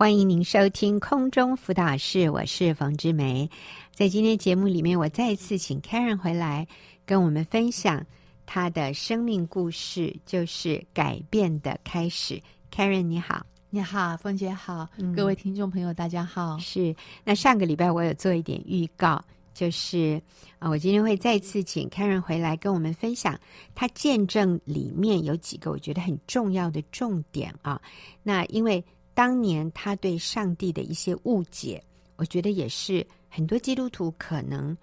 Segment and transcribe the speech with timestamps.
[0.00, 3.50] 欢迎您收听空中辅导室，我是冯志梅。
[3.92, 6.66] 在今天节目里面，我再次请 Karen 回来
[7.04, 8.02] 跟我们分享
[8.46, 12.40] 她的生命故事，就是改变的开始。
[12.74, 16.56] Karen 你好，你好，凤姐好，嗯、各位听众朋友大家好。
[16.56, 19.22] 是，那上个礼拜我有做一点预告，
[19.52, 20.18] 就是
[20.58, 23.38] 啊，我今天会再次请 Karen 回来跟我们分享
[23.74, 27.78] 她见证里面有几个我觉得很重要的重点啊。
[28.22, 28.82] 那因为
[29.20, 31.84] 当年他对上帝的一些误解，
[32.16, 34.74] 我觉得也是很多基督徒可能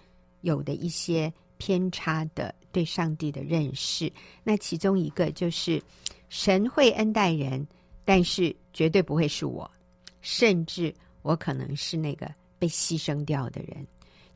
[0.42, 4.08] 有的一些偏差的对上帝的认识。
[4.44, 5.82] 那其中一个就是，
[6.28, 7.66] 神会恩待人，
[8.04, 9.68] 但是绝对不会是我，
[10.22, 13.84] 甚至我可能是那个被牺牲掉的人。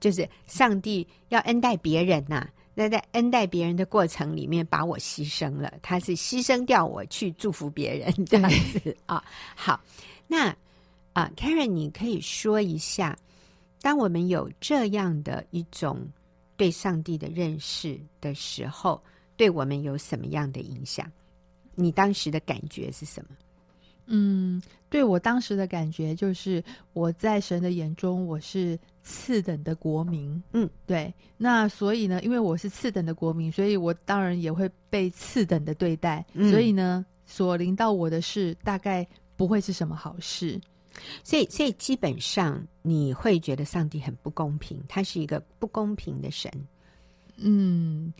[0.00, 9.22] 就是上帝要恩待别人呐、那在恩待别人的过程里面，把我牺牲了，他是牺牲掉我去祝福别人这样子啊。
[9.54, 9.80] 好，
[10.26, 10.56] 那
[11.12, 13.18] 啊，Karen，你可以说一下，
[13.82, 16.08] 当我们有这样的一种
[16.56, 19.02] 对上帝的认识的时候，
[19.36, 21.10] 对我们有什么样的影响？
[21.74, 23.36] 你当时的感觉是什么？
[24.06, 30.42] 嗯，对我当时的感觉就是，我在神的眼中我是次等的国民。
[30.52, 31.12] 嗯，对。
[31.36, 36.24] 那所以呢，因为我是次等的国民，所以我当然也会被次等的对待。
[36.34, 40.60] 嗯，所以呢，所临到我的事大概不会是什么好事。
[41.24, 46.50] 所以，所以基本上你会觉得上帝很不公平，他是一个不公平的神。
[47.36, 48.12] 嗯，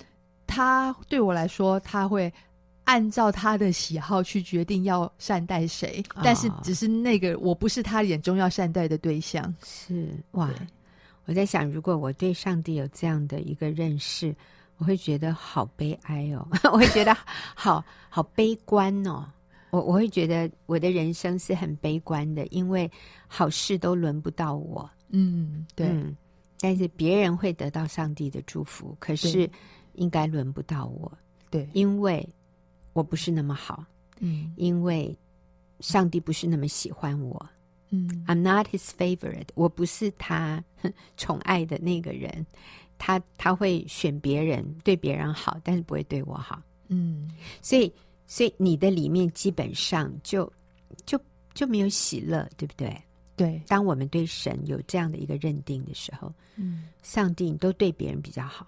[0.47, 2.33] 他对我来说，他会。
[2.85, 9.55] 按照他的喜好去决定要善待谁，哦、但是只是那个我不是他眼中要善待的对象。
[9.63, 10.51] 是哇，
[11.27, 14.35] 我在想，如果我对上帝有这样的一个认识，
[14.79, 17.17] 我会觉得好悲哀哦， 我会觉得
[17.55, 19.25] 好好悲观哦。
[19.71, 22.91] 我我会觉得我的人生是很悲观的，因为
[23.29, 24.91] 好事都轮不到我。
[25.11, 25.87] 嗯，对。
[25.87, 26.17] 嗯、
[26.61, 29.49] 但是别人会得到上帝的祝福，可是
[29.95, 31.11] 应该轮不到我。
[31.49, 32.29] 对，因为。
[32.93, 33.85] 我不是那么好，
[34.21, 35.17] 嗯，因为
[35.81, 37.49] 上帝不是那么喜欢我，
[37.91, 40.63] 嗯，I'm not his favorite，我不是他
[41.17, 42.47] 宠爱的那个人，
[42.99, 47.31] 他他会选别人，对别人好，但是不会对我好，嗯，
[47.63, 47.93] 所以
[48.27, 50.51] 所以你的里面基本上就
[51.07, 51.19] 就
[51.55, 52.97] 就没有喜乐，对不对？
[53.35, 58.67] 对，当我们对神有这样的一个认定的时候，嗯，上帝你都对别人比较好，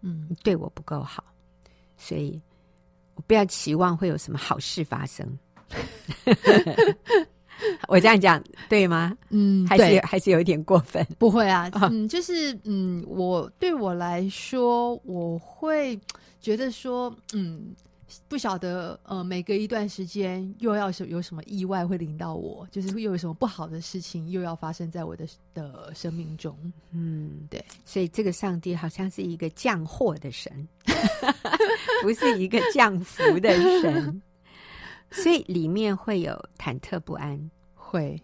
[0.00, 1.22] 嗯，你对我不够好，
[1.98, 2.40] 所以。
[3.26, 5.26] 不要期望会有什么好事发生，
[7.88, 9.16] 我这样讲对吗？
[9.30, 11.04] 嗯，还是还是有一点过分。
[11.18, 15.98] 不会啊， 嗯，就是嗯，我对我来说，我会
[16.40, 17.74] 觉得说，嗯。
[18.26, 26.56] 不晓得，呃，每隔一段时间又要是有什么意外会临到我，就是会又有什么不好的事情又要发生在我的的生命中。
[26.90, 30.66] 嗯，对，所以这个上帝好像是一个降祸的神，
[32.02, 33.50] 不是一个降服的
[33.80, 34.22] 神，
[35.10, 38.20] 所以里面会有忐忑不安，会。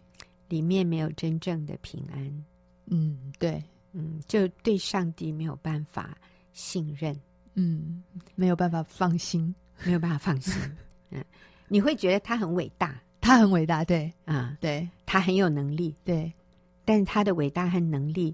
[0.49, 2.45] 里面没有真正的平安。
[2.87, 3.61] 嗯，对，
[3.93, 6.17] 嗯，就对上帝没有办法
[6.53, 7.19] 信任，
[7.55, 8.05] 嗯，
[8.37, 9.53] 没有办法放心。
[9.83, 10.55] 没有办法放心，
[11.11, 11.25] 嗯，
[11.67, 16.33] 你会觉得他很伟大，他很伟大，对，啊、嗯，对，他很有能力，对，
[16.85, 18.33] 但是他的伟大和能力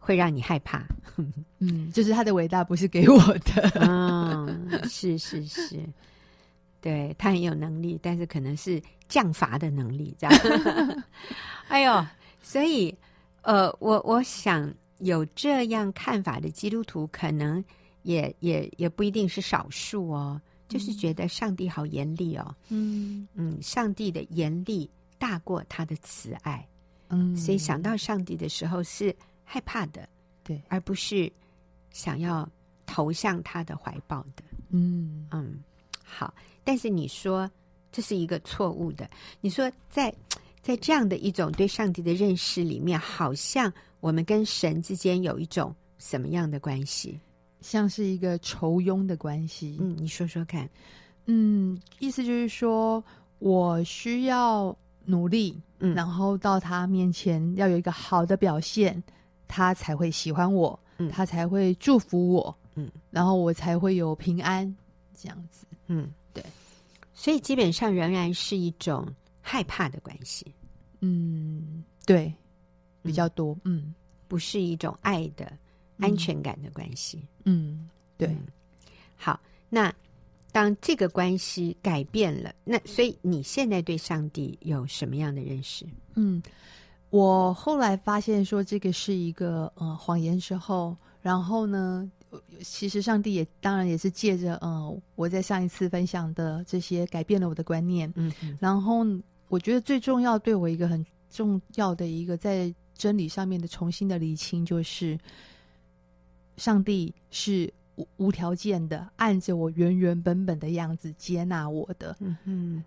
[0.00, 0.84] 会让你害怕，
[1.60, 5.78] 嗯，就是他的伟大不是给我的，嗯，是是是，
[6.80, 11.04] 对，他很有能力，但是可能是降罚的能力，这样，
[11.68, 12.04] 哎呦，
[12.42, 12.92] 所以，
[13.42, 17.62] 呃，我我想有这样看法的基督徒，可能
[18.02, 20.40] 也也也不一定是少数哦。
[20.68, 23.26] 就是觉得上帝好严厉哦，嗯。
[23.34, 26.64] 嗯，上帝的严厉大过他的慈爱，
[27.08, 29.12] 嗯，所以想到上帝的时候是
[29.52, 30.08] 害怕的，
[30.44, 31.30] 对，而不是
[31.90, 32.48] 想要
[32.86, 35.26] 投向他的怀抱的，嗯。
[35.32, 35.58] 嗯，
[36.04, 36.32] 好。
[36.62, 37.50] 但是你说
[37.90, 39.10] 这是一个错误的，
[39.40, 40.14] 你说在
[40.62, 47.18] 在这样的一种对上帝的认识里面，好像我们跟神之间有一种什么样的关系？
[47.60, 50.70] 像是一个仇庸的关系，嗯，你说说看，
[51.26, 53.02] 嗯，意思就是说
[53.40, 59.02] 我需要努力，嗯，然后到他面前要有一个好的表现，
[59.50, 64.74] 他才会喜欢我，嗯，他才会祝福我，嗯，然后我才会有平安，
[65.14, 66.42] 这样子，嗯，对，
[67.12, 69.06] 所以基本上仍然是一种
[69.40, 70.54] 害怕的关系，
[71.00, 72.32] 嗯，对，
[73.02, 73.94] 比较多，嗯，嗯，
[74.28, 75.52] 不是一种爱的。
[76.02, 77.86] 安全感的关系，嗯，
[78.16, 78.34] 对，
[79.18, 79.38] 好，
[79.68, 79.94] 那
[80.50, 85.84] 当这个关系改变了，那所以你现在对上帝有什么样的认识？
[86.14, 86.42] 嗯，
[87.10, 92.10] 我后来发现说这个是一个呃谎言之后，然后呢，
[92.62, 98.12] 其实上帝也当然也是借着呃我在上一次分享的这些改变了我的观念，
[98.58, 99.04] 然后
[99.48, 105.18] 我觉得最重要对我一个很重要的一个在真理上面的重新的厘清，就是
[106.56, 107.72] 上帝是。
[108.16, 112.84] 无条件的按着我原原本本的样子接纳我的，嗯哼，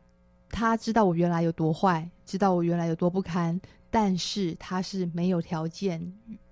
[0.50, 3.62] 他知道我原来有多坏，知道我原来有多不堪，
[3.94, 6.02] 但是他是没有条件，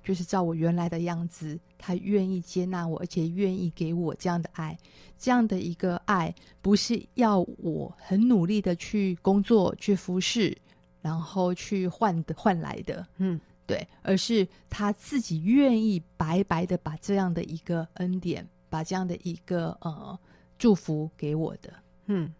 [0.03, 4.77] 就是照我原来的样子，他愿意接纳我，而且愿意给我这样的爱，
[5.17, 10.55] 这样的一个爱，不是要我很努力的去工作、去服侍，
[11.01, 13.41] 然后去换的换来的，嗯。
[13.65, 20.19] 对，而是他自己愿意白白的把这样的一个恩典，把这样的一个呃
[20.59, 21.73] 祝福给我的。
[22.07, 22.33] 嗯，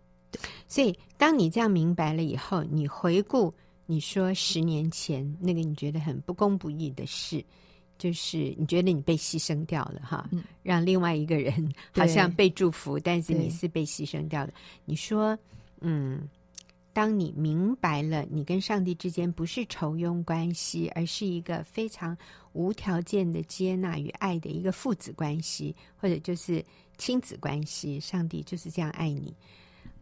[0.68, 3.54] 所以当你这样明白了以后，你回顾
[3.86, 7.44] 你说十年前那个你觉得很不公不义的事，
[7.98, 14.54] 就是你觉得你被牺牲掉了哈，嗯，让另外一个人好像被祝福，但是你是被牺牲掉的。
[14.86, 15.38] 你说，
[15.80, 16.28] 嗯。
[16.94, 22.18] 当你明白了，你跟上帝之间不是仇庸关系，而是一个非常
[22.52, 26.62] 无条件的接纳与爱的一个父子关系，或者就是
[26.98, 27.98] 亲子关系。
[27.98, 29.34] 上帝就是这样爱你，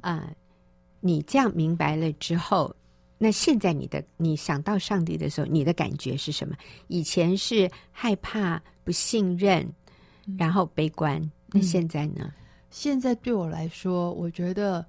[0.02, 0.36] 啊、呃，
[1.00, 2.76] 你这样明白了之后，
[3.20, 6.56] 那现在你的你想到上帝的时候，你的感觉是什么？
[6.88, 9.72] 以前是害怕、不信任，
[10.38, 12.34] 然后悲观，嗯、那现在呢？
[12.72, 14.84] 现在对我来说，我觉得。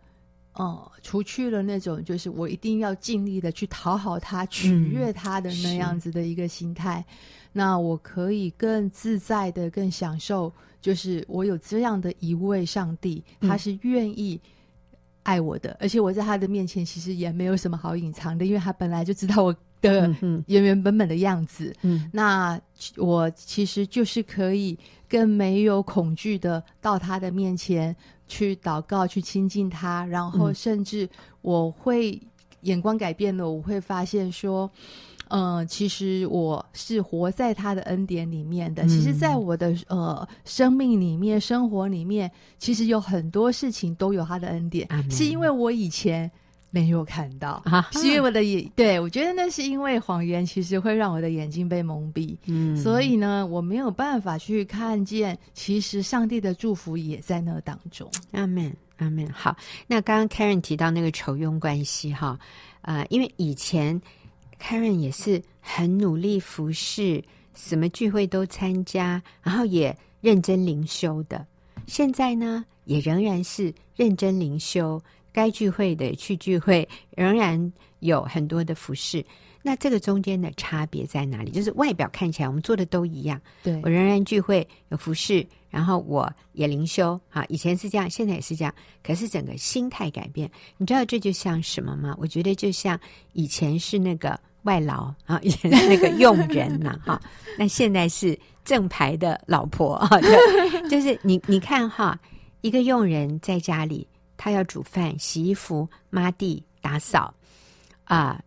[0.55, 7.15] 哦，除去了那种就是我一定要尽力的去讨好他、取悦他的那样子的一个心态，嗯、
[7.53, 14.39] 那我可以更自在的、更享受，就是我有这样的一位上帝，他是愿意
[15.23, 20.09] 爱我的，嗯、而且我在他的面前其实也没有什么好隐藏的，因为他本来就知道我的
[20.47, 21.75] 原原本本的样子。
[21.83, 22.61] 嗯，那
[22.97, 24.79] 我其实就是可以
[25.09, 27.95] 更没有恐惧的到他的面前。
[28.33, 32.17] 去祷告，去亲近他，然后甚至我会
[32.61, 38.87] 眼光改变了，我会发现说，嗯、呃，其实我是活在他的恩典里面的。
[38.87, 46.31] 其实，在我的呃生命里面、生活里面，其实有很多事情都有他的恩典，是因为我以前。
[46.73, 58.09] 没有看到，啊、是因为我的眼，对，我觉得那是因为谎言其实会让我的眼睛被蒙蔽，嗯，所以呢，我没有办法去看见，其实上帝的祝福也在那当中。
[58.31, 59.29] 阿门，阿门。
[59.33, 59.57] 好，
[59.89, 62.39] 那刚刚 Karen 提到那个仇庸关系哈，
[62.83, 64.01] 呃，因为以前
[64.61, 67.23] Karen 也是很努力服侍，
[67.55, 71.47] 什么聚会都参加，然后也认真灵修的，
[71.87, 75.03] 现在呢，也仍然是认真灵修。
[75.33, 79.25] 该聚会的去聚会，仍然有很多的服侍。
[79.63, 81.53] 那这个中间的差别在哪里？
[81.53, 83.41] 就是外表看起来我们做的都一样。
[83.63, 87.21] 对，我仍然聚会有服侍，然后我也灵修。
[87.29, 88.75] 哈，以前是这样，现在也是这样。
[89.05, 92.13] 可是整个心态改变，你知道这就像什么吗？
[92.19, 92.99] 我觉得就像
[93.33, 97.21] 以前是那个外劳啊， 以前是那个佣人呐，哈。
[97.59, 100.09] 那现在是正牌的老婆啊，
[100.91, 102.19] 就是你你看哈，
[102.61, 104.07] 一个佣人在家里。
[104.43, 107.35] 他要煮饭、洗衣服、抹地、打扫，
[108.05, 108.43] 啊，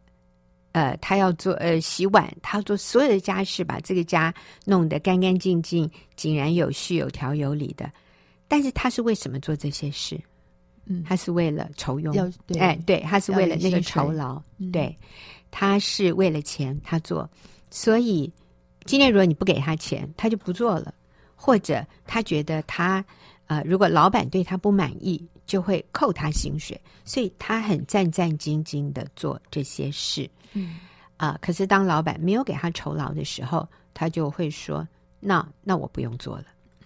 [0.71, 4.33] 呃，他要做呃洗碗，他要做所有的家事，把这个家
[4.65, 7.87] 弄得干干净净、井然有序、有条有理的。
[8.47, 10.19] 但是他是为什么做这些事？
[10.85, 14.41] 嗯，他是为了酬佣，哎，对，他是为了那个酬劳，
[14.71, 14.97] 对，
[15.53, 17.29] 他是为了钱，他做。
[17.69, 18.33] 所以
[18.85, 20.91] 今天如果你不给他钱，他就不做了，
[21.35, 23.05] 或者他觉得他
[23.45, 25.23] 呃，如果老板对他不满意。
[25.45, 30.27] 就会扣他薪水，所以他很战战兢兢的做这些事。
[30.53, 30.79] 嗯
[31.17, 34.87] 啊、呃，可是当老板没有给他酬劳的时候，他就会说
[35.19, 36.45] ：“那那我不用做了。”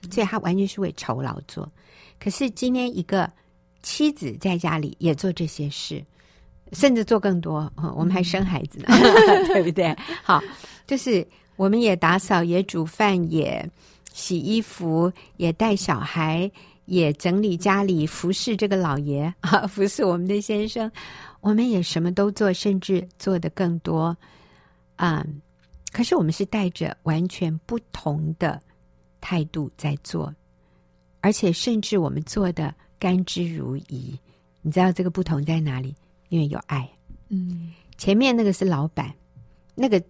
[0.10, 1.72] 所以他完全是为酬劳做。
[2.20, 3.32] 可是今天一个
[3.84, 6.04] 妻子在家里也做这些事，
[6.74, 7.72] 甚至做更多。
[7.76, 8.88] 哦、我们还生孩子呢，
[9.54, 9.96] 对不对？
[10.24, 10.42] 好，
[10.86, 13.70] 就是我们也打扫，也煮饭，也
[14.14, 16.50] 洗衣服，也带小孩。
[16.88, 20.90] 也整理家里，服侍这个老爷啊， 服侍我们的先生，
[21.42, 24.16] 我们也什么都做，甚至做的更多
[24.96, 25.42] 啊、嗯。
[25.92, 28.58] 可是我们是带着完全不同的
[29.20, 30.34] 态度在做，
[31.20, 34.18] 而且甚至我们做的甘之如饴。
[34.62, 35.94] 你知道这个不同在哪里？
[36.30, 36.90] 因为有爱。
[37.30, 39.14] 嗯，前面那个是老板，
[39.76, 40.02] 那个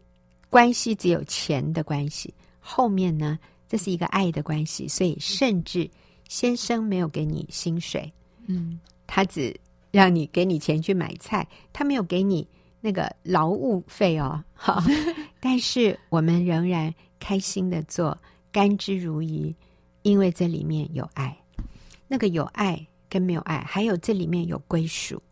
[0.50, 5.90] 关系只有钱的关系，后面呢，这是一个爱的关系，所以甚至。
[6.30, 8.12] 先生没有给你薪水，
[8.48, 9.58] 嗯，他只
[9.92, 12.46] 让你给你钱去买菜，他没有给你
[12.82, 14.44] 那个劳务费哦。
[14.54, 14.84] 好，
[15.40, 18.18] 但是我们仍然开心的做，
[18.52, 19.56] 甘之如饴，
[20.02, 21.34] 因为这里面有爱。
[22.10, 25.24] 那个有爱跟没有爱，还有这里面有归属，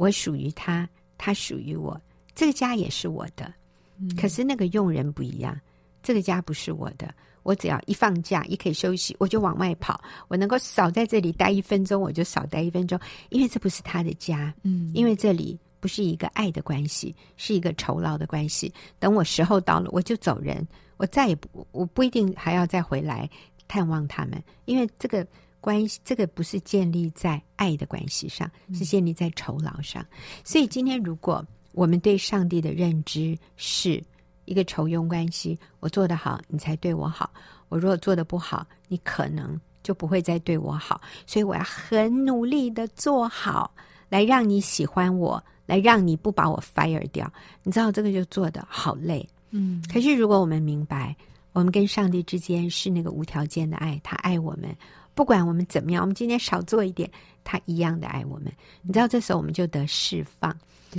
[0.00, 0.88] 我属于他，
[1.18, 2.00] 他属于我，
[2.34, 3.52] 这个家也是我的。
[3.98, 5.54] 嗯，可是那个佣人不一样，
[6.02, 7.14] 这个家不是我的。
[7.42, 10.02] 我只要一放假，一可以休息，我就往外跑。
[10.28, 14.54] 我能够少在这里待一分钟，我就少待一分钟，因为这不是他的家。
[14.62, 18.72] 嗯，因为这里不是一个爱的关系，是一个酬劳的关系。
[18.98, 20.66] 等我时候到了，我就走人，
[20.96, 23.28] 我再也不，我不一定还要再回来
[23.68, 25.26] 探望他们，因为这个
[25.60, 30.02] 关系，这个不是建立在爱的关系上，是建立在酬劳上。
[30.02, 30.18] 嗯。
[30.44, 34.02] 所以今天，如果我们对上帝的认知是，
[34.46, 37.30] 一个酬庸关系，我做得好，你才对我好；
[37.68, 41.00] 我如果做得不好，你可能就不会再对我好。
[41.26, 43.72] 所以我要很努力的做好，
[44.08, 47.32] 来让你喜欢我，来让你不把我 fire 掉。
[47.62, 49.80] 你知道这个就做得好累，嗯。
[49.92, 51.14] 可是如果我们明白，
[51.52, 54.74] 我们跟上帝之间是那个无条件的爱，他爱我们，
[55.20, 57.10] 不管我们怎么样，我们今天少做一点，
[57.44, 58.50] 他一样的爱我们。
[58.80, 60.56] 你知道这时候我们就得释放，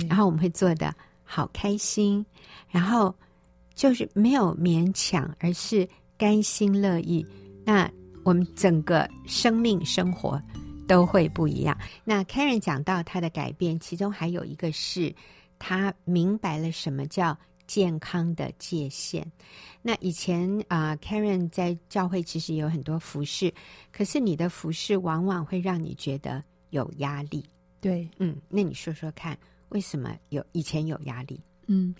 [0.08, 2.24] 然后我们会做的好开心，
[2.70, 3.12] 然后。
[3.74, 5.88] 就是没有勉强，而是
[6.18, 7.26] 甘心乐意。
[7.64, 7.90] 那
[8.22, 10.38] 我们整个生命生活
[10.86, 11.76] 都会不一样。
[12.04, 15.12] 那 Karen 讲到他的改变，其中还有一个是
[15.58, 17.36] 他明白了什么叫
[17.72, 19.26] 健康的界限。
[19.80, 23.50] 那以前啊，呃，Karen 在教会其实有很多服饰，
[23.90, 27.42] 可是你的服饰往往会让你觉得有压力。
[27.80, 29.38] 对，嗯，那你说说看，
[29.70, 31.40] 为什么有以前有压力？
[31.66, 31.94] 嗯。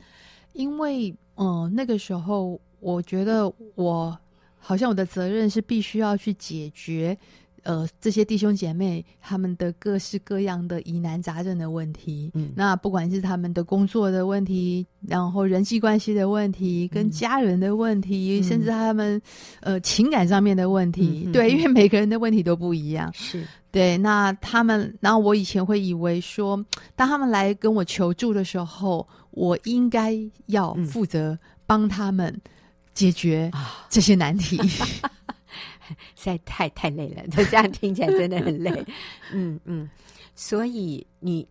[0.53, 4.15] 因为，嗯、呃，那个时候我觉得我
[4.59, 7.17] 好像我的责任是必须要去解决，
[7.63, 12.31] 呃，这些弟兄姐妹他们的各式各样的疑难杂症的问题。
[12.35, 19.21] 嗯，那不管是他们的工作的问题，然后人际关系的问题，跟家人的问题，嗯、甚至他们
[19.61, 21.25] 呃情感上面的问题。
[21.27, 23.11] 嗯、对，因为每个人的问题都不一样。
[23.15, 23.97] 是 对。
[23.97, 26.63] 那他们，然后我以前会以为说，
[26.95, 29.07] 当他们来跟我求助的时候。
[29.35, 30.15] 我应该
[30.49, 32.39] 要负责帮他们
[32.93, 33.51] 解决
[33.89, 35.11] 这些难题，嗯，
[36.17, 37.23] 实在太太累了。
[37.31, 38.85] 这样听起来真的很累。
[39.33, 39.89] 嗯嗯，
[40.35, 41.47] 所以你，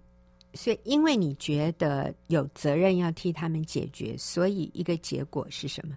[0.54, 5.96] 所以因为你觉得有责任要替他们解决，所以一个结果是什么？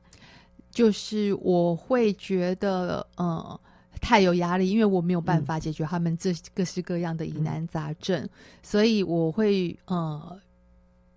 [0.71, 3.59] 就是我会觉得，嗯，
[4.01, 8.31] 太有压力，因为我没有办法解决他们这各式各样的疑难杂症，嗯，
[8.63, 10.39] 所以我会呃。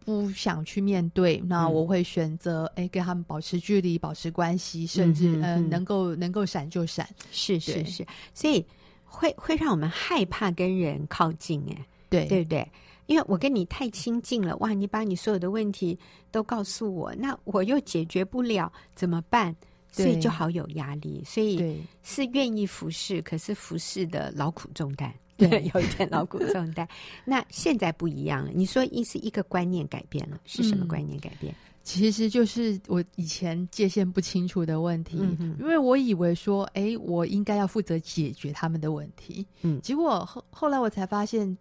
[0.08, 8.66] 不想去面对，那我会选择哎、嗯，跟他们保持距离，保持关系，甚至嗯，呃、能够能够闪就闪，是是是，所以
[9.04, 12.26] 会会让我们害怕跟人靠近，哎，对。
[12.26, 12.66] 对不对？
[13.08, 16.00] 因为我跟你太亲近了，哇，你把你所有的问题
[16.32, 19.54] 都告诉我，那我又解决不了，怎么办？
[19.92, 25.14] 所以就好有压力，所以是愿意服侍，可是服侍的劳苦重担。
[25.38, 26.88] 对， 有一点老古重担。
[27.24, 28.51] 那现在不一样了。
[28.53, 31.53] 你说，一是一个观念改变了，是什么观念改变？
[31.53, 35.17] 嗯，其实就是我以前界限不清楚的问题。
[35.22, 39.46] 嗯，因为我以为说，哎，我应该要负责解决他们的问题。
[39.62, 41.58] 嗯，结果后后来我才发现，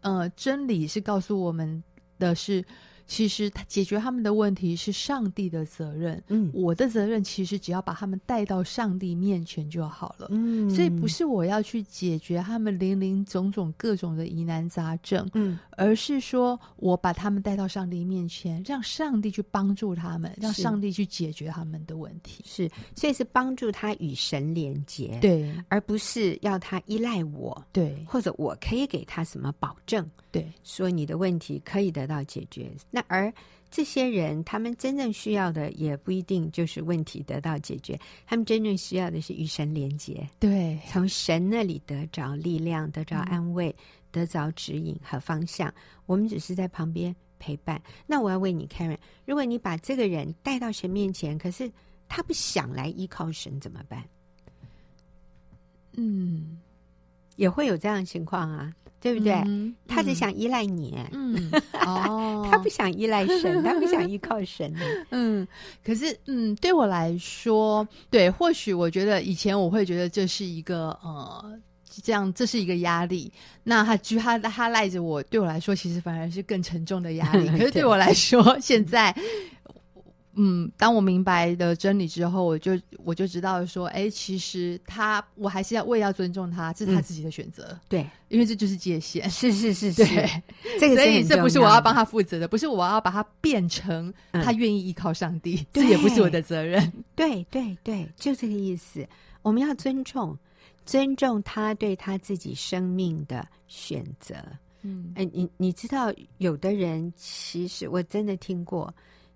[0.00, 1.82] 呃，真理是告诉我们
[2.18, 2.64] 的是。
[3.06, 32.70] 其实他解决他们的问题是上帝的责任，嗯，我的责任其实只要把他们带到上帝面前就好了，嗯，所以不是我要去解决他们林林总总各种的疑难杂症，嗯，而是说我把他们带到上帝面前，让上帝去帮助他们，让上帝去解决他们的问题，是，所以是帮助他与神连结，对，而不是要他依赖我，对，或者我可以给他什么保证，对，说你的问题可以得到解决。
[32.94, 33.32] 那而
[33.70, 45.72] 这些人，他们真正需要的也不一定就是问题得到解决，他们真正需要的是与神连结，对，从神那里得着力量，得着安慰，嗯、得着指引和方向。
[46.04, 47.80] 我们只是在旁边陪伴。
[48.06, 51.72] 那我要问你，Karen，如果你把这个人带到神面前，可是
[52.06, 54.04] 他不想来依靠神，怎么办？
[55.94, 56.60] 嗯，
[57.36, 58.70] 也会有这样的情况啊。
[59.02, 59.32] 对不对？
[59.46, 61.50] 嗯、他只想依赖你，嗯，
[61.84, 64.72] 哦，他不想依赖神，他不想依靠 神，
[65.10, 65.46] 嗯。
[65.84, 71.58] 可是，嗯，对我来说，对，或许我觉得以前我会觉得这是一个呃，
[72.02, 73.32] 这样这是一个压力。
[73.64, 77.48] 那他就他他赖着我，对我来说其实反而是更沉重的压力。
[77.58, 79.12] 可是对我来说，现在
[80.34, 82.72] 嗯，当我明白的真理之后，我就
[83.04, 87.64] 我就知道说，哎，其实他我还是要我也要尊重他，这是他自己的选择。
[87.68, 89.28] 嗯、对，因为这就是界限。
[89.28, 90.42] 是是是是，对，
[90.80, 96.90] 这个所以这不是我要帮他负责的，不是我要把他变成他愿意依靠上帝，嗯、这也不是我的责任。
[97.14, 99.06] 对对对，就这个意思。
[99.42, 100.34] 我们要尊重，
[100.86, 104.34] 尊重他对他自己生命的选择。
[104.80, 108.90] 嗯，哎，你你知道，有的人其实我真的听过，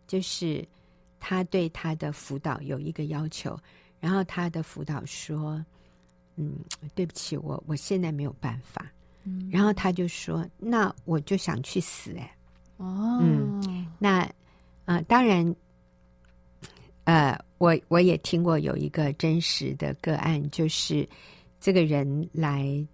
[0.06, 0.66] 就是。
[1.28, 3.58] 他对他的辅导有一个要求，
[3.98, 5.60] 然后他的辅导说
[6.38, 6.54] ：“嗯，
[6.94, 8.86] 对不起，我我现在没有办法。”
[9.26, 12.32] 嗯，然后他就说：“那我就想去死。”哎，
[12.76, 14.30] 哦，嗯，那啊、
[14.84, 15.52] 呃，当然，
[17.02, 21.08] 呃，我我也听过有一个真实的个案，就是
[21.58, 22.86] 这个人来，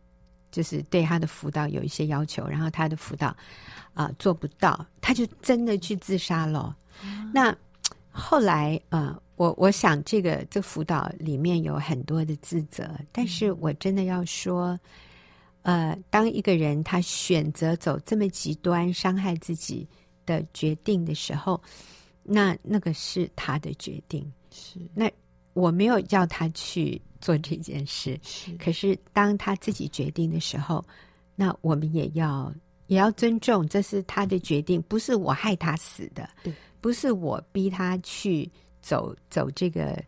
[0.51, 3.29] 就是对他的辅导有一些要求，然后他的辅导
[3.93, 6.75] 啊、呃、做不到，他就真的去自杀了。
[7.05, 7.55] 嗯、那。
[8.13, 14.79] 后来，呃，我我想这个这辅导里面有很多的自责，但是我真的要说，
[15.63, 19.89] 呃，当一个人他选择走这么极端伤害自己
[20.27, 21.61] 的决定的时候，
[22.23, 24.79] 那那个是他的决定，是。
[24.95, 25.11] 那
[25.55, 28.53] 我没有叫他去做这件事，是。
[28.59, 30.85] 可是当他自己决定的时候，
[31.35, 32.53] 那我们也要
[32.87, 36.53] 也要尊重，这是他的决定，不是我害他死的，对。
[36.81, 40.03] 不是我逼他去走走这个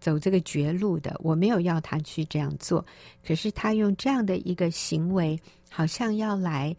[0.00, 2.82] 走这个绝路的，我没有要他去这样做。
[3.22, 5.38] 可是他用这样的一个行为，
[5.68, 6.74] 好像要来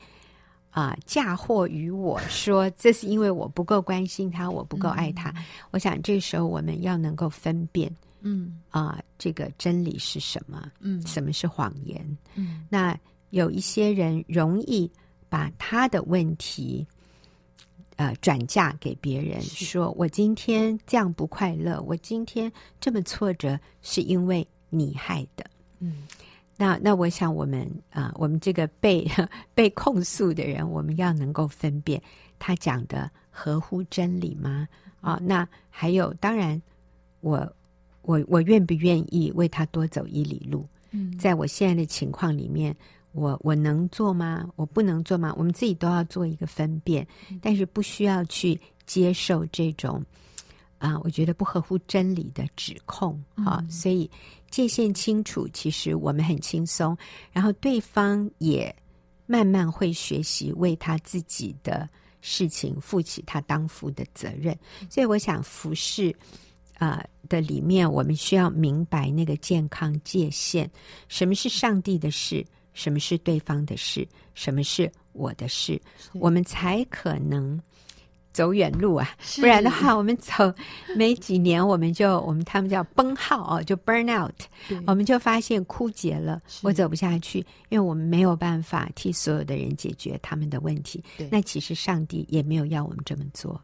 [0.71, 5.29] 啊、呃、嫁祸于我说，这是因为我不够关心他，我不够爱他。
[5.38, 7.88] 嗯、我想这时候我们要能够分辨，
[8.21, 10.71] 嗯啊、呃，这个真理是什么？
[10.79, 12.03] 嗯，什么是谎言？
[12.33, 12.98] 嗯，那
[13.29, 14.91] 有一些人容易
[15.29, 16.86] 把他的问题。
[17.95, 25.45] 呃，转嫁给别人，说我今天这样不快乐，我今天这么挫折，是因为你害的。
[25.79, 26.07] 嗯，
[26.55, 29.05] 那那我想，我们啊、呃，我们这个被
[29.53, 32.01] 被控诉的人，我们要能够分辨
[32.39, 34.65] 他讲的合乎真理吗？
[35.01, 36.62] 啊、哦，那还有，当然，
[37.19, 37.53] 我
[38.03, 40.65] 我我愿不愿意为他多走一里路？
[40.91, 42.73] 嗯，在我现在的情况里面。
[43.12, 44.48] 我我能做吗？
[44.56, 45.34] 我不能做吗？
[45.38, 47.08] 我们自己都要做一个分辨，
[47.41, 50.04] 但是不需要去接受这种
[50.78, 53.65] 啊，我觉得不合乎真理的指控啊。
[53.69, 54.10] 所以
[54.52, 56.95] 界限清楚，其实我们很轻松，
[57.32, 58.74] 然后对方也
[59.26, 61.89] 慢慢会学习为他自己的
[62.22, 64.58] 事情负起他当负的责任。
[64.89, 66.15] 所以我想服侍
[66.78, 70.69] 啊的里面，我们需要明白那个健康界限，
[71.08, 72.45] 什么是上帝的事。
[72.80, 74.08] 什么是对方的事？
[74.34, 75.78] 什么是我的事？
[76.13, 77.62] 我们才可能
[78.32, 79.10] 走远路啊！
[79.36, 80.32] 不然的话， 我们走
[80.96, 84.34] 没几年，我们就我们他们叫崩耗哦，就 burn out，
[84.88, 91.04] 我们就发现枯竭了，我走不下去，因为我们没有办法替所有的人解决他们的问题。
[91.18, 93.62] 对那其实上帝也没有要我们这么做。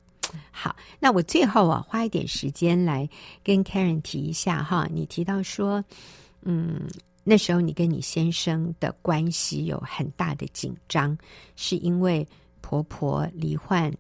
[0.52, 3.08] 好，那我最后啊，花一点时间来
[3.46, 5.82] 跟 Karen 提一下哈，你提到说，
[6.42, 6.82] 嗯。
[7.28, 11.18] 那时候你跟你先生的关系有很大的紧张，
[11.56, 12.26] 是因为
[12.62, 13.92] 婆婆罹患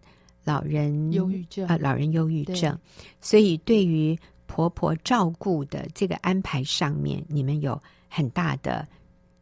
[0.43, 2.77] 老人忧郁症啊、呃，老人忧郁症，
[3.19, 8.87] 所以对于婆婆照顾的这个安排上面，你们有很大的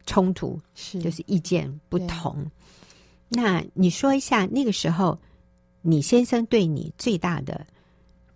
[0.05, 2.49] 冲突，是就是意见不同。
[3.27, 5.19] 那你说一下那个时候，
[5.81, 7.67] 你先生对你最大的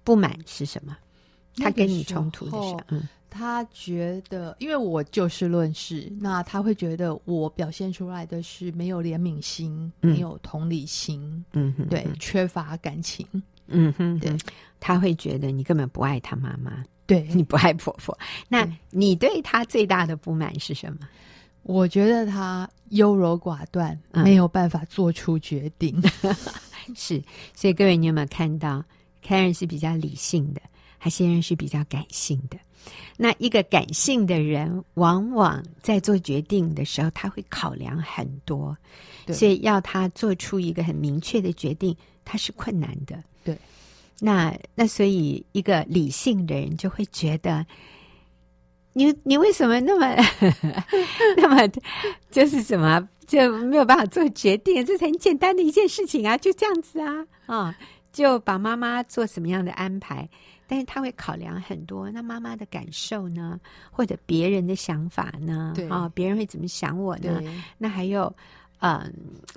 [0.04, 0.98] 不满是什么？
[1.56, 3.08] 他跟你冲突的时候，嗯。
[3.38, 13.28] 他觉得，因为我就事论事，那他会觉得我表现出来的是没有怜悯心，嗯、没有同理心，嗯哼，对，缺乏感情，
[13.68, 14.36] 嗯哼，对，
[14.80, 18.18] 他会觉得你根本不爱他妈妈，对，你不爱婆婆。
[18.50, 21.00] 那你对他最大的不满是什么？
[21.62, 26.02] 我觉得他优柔寡断，嗯、没有办法做出决定。
[26.96, 27.22] 是，
[27.54, 28.84] 所以各位，你有没有看到
[29.24, 30.62] ，Karen 是比较理性的，
[30.98, 32.58] 他先生是比较感性的。
[33.18, 38.78] 那一个感性的人，往往在做决定的时候，他会考量很多，
[39.30, 43.22] 所以要他做出一个很明确的决定，他是困难的。
[43.44, 43.58] 对，
[44.20, 47.66] 那那所以一个理性的人就会觉得，
[48.94, 50.16] 你你为什么那么
[51.38, 51.68] 那么
[52.30, 54.86] 就是什么就没有办法做决定？
[54.86, 57.78] 这是很简单的一件事情啊，就这样子啊啊，
[58.14, 60.30] 就把妈妈做什么样的安排。
[60.70, 63.58] 但是他会考量很多，那妈妈的感受呢，
[63.90, 65.72] 或者别人的想法呢？
[65.74, 67.42] 对啊，别人会怎么想我呢？
[67.78, 68.24] 那还有，
[68.80, 69.12] 嗯、呃，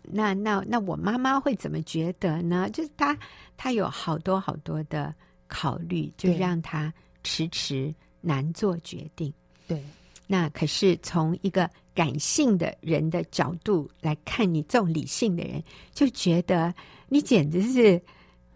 [0.05, 2.71] 那那那我妈妈会怎么觉得呢？
[2.71, 3.19] 就是他
[3.57, 5.13] 他有好多好多的
[5.49, 6.95] 考虑，就让他
[7.25, 9.33] 迟迟难做决定。
[9.67, 9.83] 对，
[10.29, 15.61] 那可是从一个感性的人的角度来看，你这种理性的人
[15.93, 16.73] 就觉得
[17.09, 18.01] 你简直是。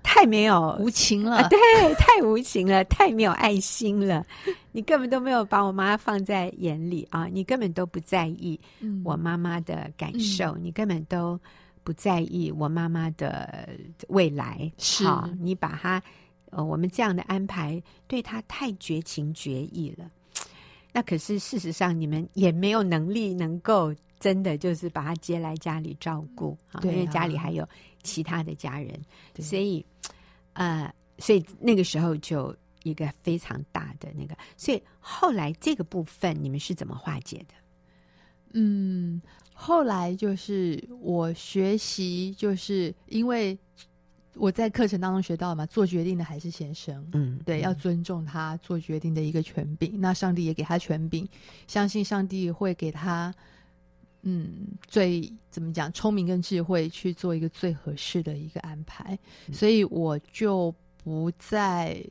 [0.05, 1.59] 太没有无情了，啊，对，
[1.99, 4.25] 太无情了，太没有爱心了。
[4.71, 7.27] 你根本都没有把我妈放在眼里啊！
[7.27, 8.61] 你根本都不在意
[9.03, 11.41] 我妈妈的感受，嗯、你根本都
[11.83, 13.69] 不在意我妈妈的
[14.09, 14.71] 未来。
[14.79, 15.05] 是，
[15.41, 16.03] 你把她，
[16.51, 20.05] 呃，我们这样的安排对她太绝情绝义了。
[20.93, 27.67] 那可是事实上，你们也没有能力能够真的就是把她接来家里照顾啊，因为家里还有
[28.03, 29.01] 其他的家人，
[29.41, 29.85] 所以。
[30.55, 37.55] 呃，所以那个时候就一个非常大的那个，所以后来这个部分你们是怎么化解的？
[38.55, 39.21] 嗯，
[39.53, 43.59] 后来就是我学习，就是因为
[44.35, 50.01] 我在课程当中学到嘛，做决定的还是先生，嗯，对，要尊重他做决定的一个权柄。
[50.01, 51.29] 那上帝也给他权柄，
[51.67, 53.33] 相信上帝会给他。
[54.27, 62.03] 嗯，最怎么讲，聪明跟智慧去做一个最合适的一个安排，嗯、所以我就不再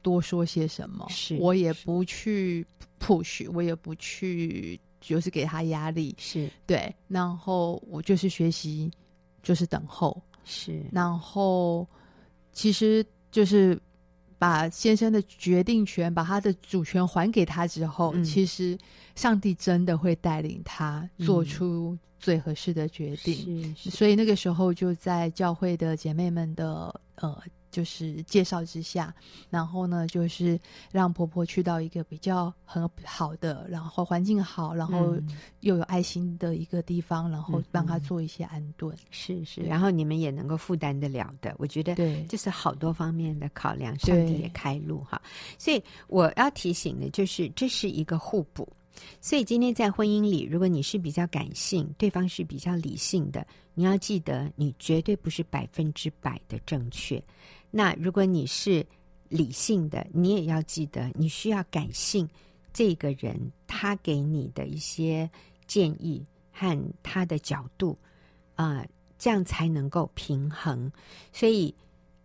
[0.00, 2.66] 多说些什么，是我也不去
[3.00, 6.48] push，我也不去就是给他压力，是。
[6.66, 8.90] 对，然后我就是学习，
[9.42, 11.86] 就是等候，是，然后
[12.52, 13.78] 其实就是。
[14.38, 18.76] 把先生的决定权，把他的主权还给他之后，嗯、其实
[19.14, 23.44] 上帝真的会带领他做出最合适的决定。
[23.46, 27.42] 嗯、所以那个时候就在教会的姐妹们的呃。
[27.70, 29.14] 就是介绍之下，
[29.50, 30.58] 然后呢，就是
[30.90, 35.16] 让婆婆去到一个比较很好的，然后环境好，然后
[35.60, 38.94] 又有爱心的一个地方，嗯、然后帮她做一些安顿。
[39.10, 45.20] 是是，然后你们也能够负担得了的，我觉得对，就是好多方面的考量，上帝也开路哈。
[45.58, 48.68] 所以我要提醒的就是，这是一个互补。
[49.20, 57.22] 所以今天在婚姻里，如果你是比较感性，对方是比较理性的，你要记得，你绝对不是百分之百的正确。
[57.76, 58.86] 那如果你是
[59.28, 62.26] 理性的，你也要记得，你需要感性
[62.72, 65.28] 这个人他给你的一些
[65.66, 67.98] 建议和他的角度
[68.54, 68.82] 啊、
[69.18, 70.90] 这样才能够平衡。
[71.34, 71.74] 所以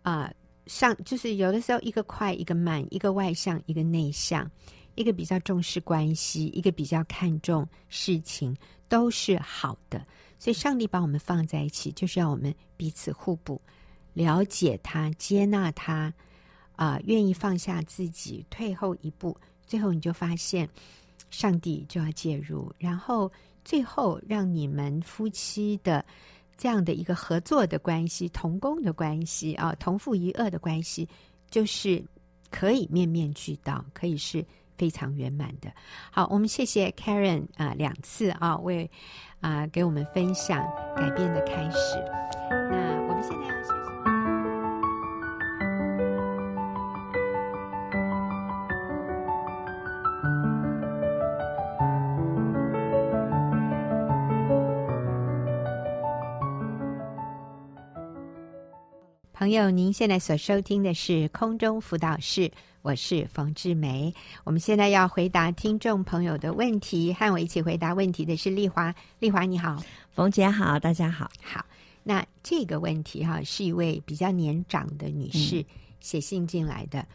[0.00, 0.32] 啊、
[0.66, 4.50] 上就是有的时候一个快一个慢，一个外向一个内向，
[4.94, 8.56] 一个比较重视关系，一个比较看重事情，
[8.88, 10.02] 都是好的。
[10.38, 13.60] 所以上帝把我们放在一起，就是要我们彼此互补。
[14.14, 16.12] 了解他，接纳他，
[16.76, 20.68] 啊、愿意放下自己，退后一步，最后你就发现，
[21.30, 23.30] 上帝就要介入，然后
[23.64, 26.04] 最后让你们夫妻的
[26.56, 31.08] 这样的一个合作的关系、同工的关系啊，同父一恶的关系，
[31.50, 32.02] 就是
[32.50, 34.44] 可以面面俱到，可以是
[34.76, 35.72] 非常圆满的。
[36.10, 38.90] 好，我们谢谢 Karen 啊、两次啊，为
[39.40, 40.58] 啊、给我们分享
[40.96, 41.96] 改变的开始。
[42.50, 43.71] 那我们现在要。
[59.42, 62.48] 朋友，您现在所收听的是空中辅导室，
[62.80, 64.14] 我是冯志梅。
[64.44, 68.94] 我们现在要回答听众朋友的问题，和我一起回答问题的是丽华。
[69.18, 71.28] 丽华你好，冯姐好，大家好。
[71.42, 71.66] 好，
[72.04, 75.66] 那这个问题哈，是一位比较年长的女士
[75.98, 77.00] 写信进来的。
[77.00, 77.06] 嗯、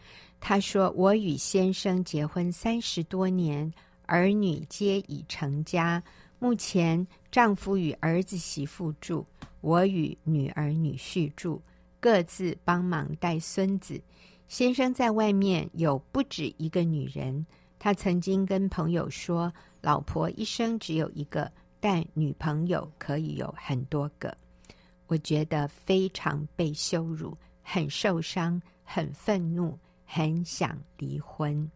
[0.41, 3.71] 她说：“我与先生结婚三十多年，
[4.05, 6.03] 儿女皆已成家，
[6.39, 9.25] 目前丈夫与儿子媳妇住，
[9.61, 11.61] 我与女儿女婿住。”
[11.99, 14.01] 各自帮忙带孙子，
[14.47, 17.45] 先生在外面有不止一个女人。
[17.79, 24.35] 他曾经跟朋友说，老婆一生只有一个，但女朋友可以有很多个。
[25.07, 31.69] 我觉得非常被羞辱，很受伤，很愤怒，很想离婚。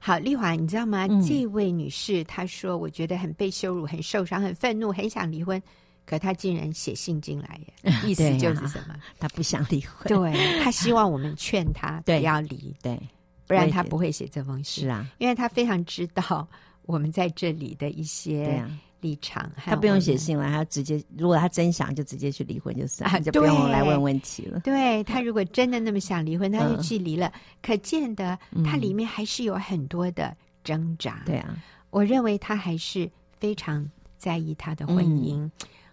[0.00, 1.06] 好，丽华，你知道吗？
[1.08, 5.60] 嗯、这位女士她说，我觉得很被羞辱，很受伤，很愤怒，很想离婚。
[6.08, 8.94] 可他竟然写信进来耶， 意思就是什么？
[9.18, 12.98] 他不想离婚，对，他希望我们劝他不要离，对，
[13.46, 14.84] 不然他不会写这封信。
[14.84, 16.48] 是啊，因为他非常知道
[16.86, 18.64] 我们在这里的一些
[19.02, 19.52] 立场。
[19.54, 24.60] 他不用写信了，他直接，如果他真想，就直接去离婚就算了，就不用来问问题了。
[24.60, 27.30] 对，他如果真的那么想离婚，他就去离了。
[27.60, 31.22] 可见得他里面还是有很多的挣扎。
[31.26, 31.54] 对啊，
[31.90, 35.46] 我认为他还是非常在意他的婚姻。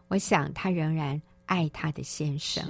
[0.08, 2.64] 我想她仍然爱她的先生，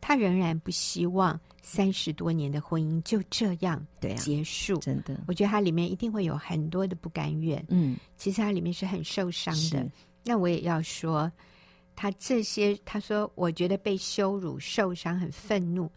[0.00, 3.84] 她仍然不希望三十多年的婚姻就这样
[4.16, 4.76] 结束。
[4.76, 7.62] 啊、真的，我觉得他里面一定会有很多的不甘愿。
[7.68, 9.86] 嗯，其实他里面是很受伤的。
[10.24, 11.30] 那我也要说，
[11.94, 15.90] 他这些，他说，我觉得被羞辱、受伤、很愤怒，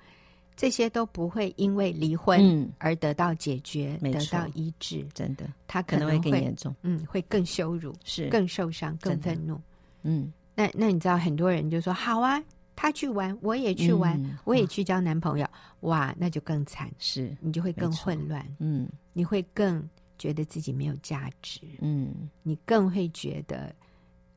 [0.55, 5.05] 这些都不会因为离婚而得到解决、嗯、得到医治。
[5.13, 9.59] 真的，他可能会，可能会更严重，嗯，会更羞辱，是更受伤、更愤怒。
[10.03, 12.41] 嗯，那那你知道，很多人就说好啊。
[12.73, 15.47] 他去玩，我也去玩，嗯、我也去交男朋友，
[15.81, 19.87] 哇，那就更惨，是你就会更混乱，嗯，你会更
[20.17, 23.75] 觉得自己没有价值，嗯，你更会觉得，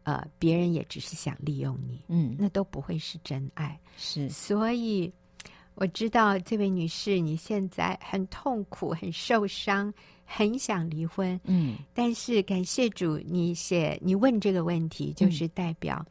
[0.02, 5.10] 呃，别人也只是想利用你，嗯，那都不会是真爱，是，所以
[5.76, 16.04] 我知道这位女士你现在很痛苦、很受伤、很想离婚，嗯，但是感谢主，你写你问这个问题，就是代表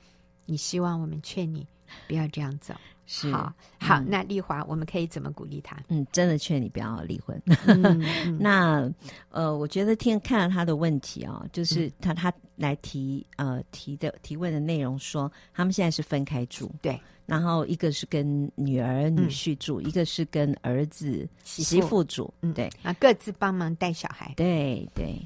[0.45, 1.67] 你希望我们劝你。
[2.07, 2.73] 不要这样走，
[3.05, 3.53] 是好。
[3.77, 5.77] 好，嗯、那丽华，我们可以怎么鼓励他？
[5.89, 7.39] 嗯，真的劝你不要离婚。
[7.67, 8.91] 嗯嗯、 那
[9.29, 16.99] 呃，我觉得听看了他的问题啊、哦，就是他他来提呃提的提问的内容说，他们现在是分开住，对。
[17.25, 25.19] 然后一个是跟女儿女婿住，嗯、一个是跟儿子媳妇住，嗯，对啊，各自帮忙带小孩，对对，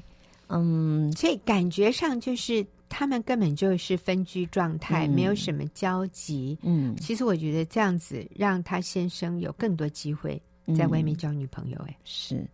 [0.48, 2.66] 嗯，所以感觉上就是。
[2.90, 6.56] 他们根本就是分居状态，嗯、没有什么交集。
[6.62, 10.40] 嗯，其实我觉得这样子让他先生有更多机会
[10.74, 11.76] 在外面交女朋友。
[11.86, 12.46] 哎、嗯，是。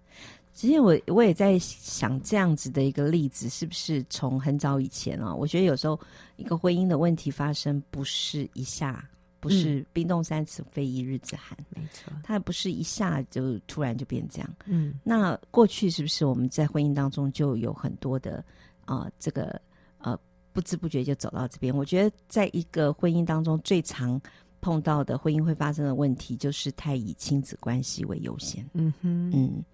[0.53, 5.33] 其实我我也在想，这样子的一个例子，是不是从很早以前啊？
[5.33, 5.97] 我觉得有时候
[6.35, 9.09] 一个婚姻的问题发生，不是一下，
[9.45, 11.57] 不是冰冻三尺非一日之寒。
[11.77, 14.57] 没错，它不是一下就突然就变这样。
[14.65, 18.45] 嗯，那过去是不是我们在婚姻当中就有很多的
[18.85, 19.61] 啊、呃、这个？
[19.99, 20.19] 呃，
[20.53, 21.75] 不知不觉就走到这边。
[21.75, 24.21] 我觉得，在一个婚姻当中，最常
[24.61, 28.63] 碰到的婚姻会发生的问题，就是太以亲子关系为优先。
[28.75, 29.65] 嗯哼，嗯。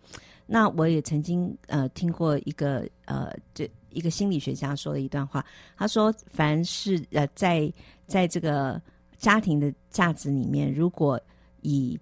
[0.46, 5.44] 那我也曾经呃听过一个呃，这一个心理学家说的一段话，
[5.76, 7.72] 他说：“凡是呃在
[8.06, 8.80] 在这个
[9.20, 11.20] 家庭的价值里面，如果
[11.60, 11.96] 以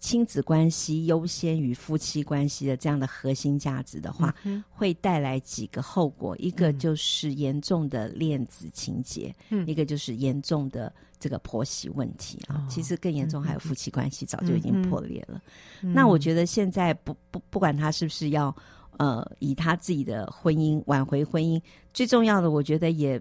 [0.00, 6.34] 亲子关系优先于夫妻关系的这样的核心价值的话，嗯、会带来几个后果。
[6.38, 12.56] 一个就是严重的恋子情结，嗯、一个就是严重的这个婆媳问题啊。
[12.56, 15.40] 哦、其实更严重还有夫妻关系早就已经破裂了。
[15.82, 18.52] 嗯、那我觉得现在不不不管他是不是要
[18.96, 21.62] 呃以他自己的婚姻挽回婚姻，
[21.94, 23.20] 最重要的我觉得也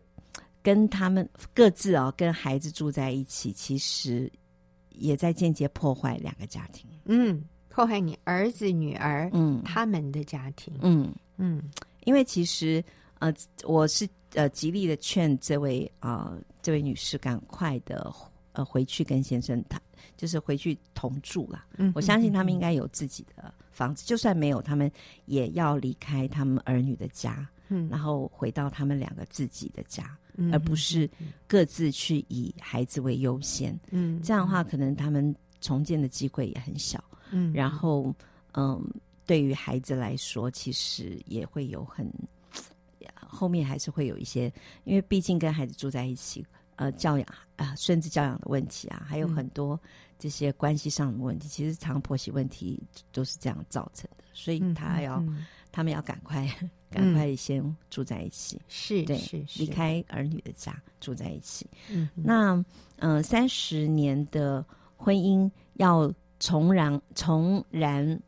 [0.63, 4.31] 跟他们各自啊跟孩子住在一起，其实。
[4.95, 11.11] 也在间接破坏两个家庭，嗯，破坏你儿子女儿，嗯，他们的家庭，嗯。
[11.37, 11.71] 嗯，嗯
[12.03, 12.83] 因为其实
[13.17, 18.13] 呃，我是呃极力的劝这位啊、呃、这位女士赶快的
[18.51, 19.81] 呃回去跟先生谈，
[20.17, 21.65] 就是回去同住了。
[21.77, 24.91] 嗯，我相信他们应该有自己的房子，嗯、就算没有，他们
[25.25, 30.15] 也要离开他们儿女的家，嗯，然后回到他们两个自己的家。
[30.51, 31.07] 而不是
[31.45, 38.15] 各自去以孩子为优先，嗯，这样的话可能他们重建的机会也很小，嗯，然后
[38.53, 38.81] 嗯，
[39.25, 42.09] 对于孩子来说，其实也会有很
[43.27, 44.51] 后面还是会有一些，
[44.85, 46.43] 因为毕竟跟孩子住在一起，
[46.77, 49.77] 呃，教养啊，孙子教养的问题啊，还有很多
[50.17, 52.81] 这些关系上的问题，其实常婆媳问题
[53.11, 55.21] 都是这样造成的，所以他要。
[55.71, 56.47] 他们要赶快，
[56.89, 59.59] 赶快先住在一起，嗯、是对，是是。
[59.59, 61.65] 离开儿女的家住在一起。
[61.89, 62.63] 嗯，那
[62.97, 64.63] 嗯，三十年的
[64.97, 68.19] 婚姻要重燃重燃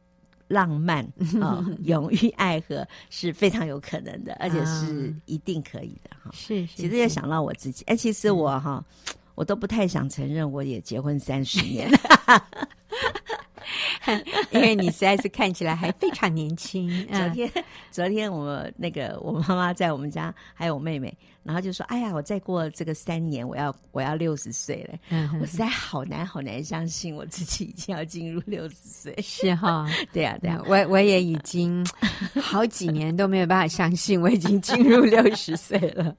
[0.48, 1.04] 浪漫
[1.42, 6.32] 啊、 呃，永浴爱河是非常有可能的，而且是一定可以的哈。
[6.34, 8.84] 是，是，其实也想到我自己，哎，其实我哈，
[9.36, 11.90] 我都不太想承认我也结婚三十年。
[14.52, 16.90] 因为你实在是看起来还非常年轻。
[17.12, 17.52] 昨天，
[17.92, 25.00] 昨天我那个我妈妈在我们家，还有我妹妹，然后就说：“哎呀，我再过这个三年，我要我要六十岁了。
[25.10, 29.16] 嗯”我实在好难好难相信我自己已经要进入六十岁。
[29.22, 31.86] 是哈， 对啊，对呀，我我也已经
[32.42, 36.16] 好几年都没有办法相信我已经进入六十岁了。